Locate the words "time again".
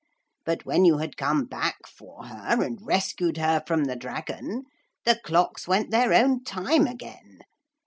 6.43-7.41